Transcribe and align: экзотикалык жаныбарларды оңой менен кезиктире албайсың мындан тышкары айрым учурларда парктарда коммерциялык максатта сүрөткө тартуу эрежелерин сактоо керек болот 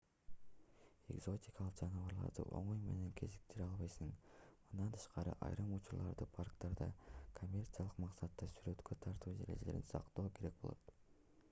экзотикалык 1.15 1.75
жаныбарларды 1.81 2.45
оңой 2.59 2.79
менен 2.85 3.11
кезиктире 3.19 3.65
албайсың 3.67 4.09
мындан 4.31 4.91
тышкары 4.97 5.37
айрым 5.49 5.77
учурларда 5.79 6.29
парктарда 6.39 6.89
коммерциялык 7.43 8.03
максатта 8.07 8.51
сүрөткө 8.57 9.01
тартуу 9.07 9.37
эрежелерин 9.47 9.89
сактоо 9.95 10.29
керек 10.41 10.61
болот 10.67 10.95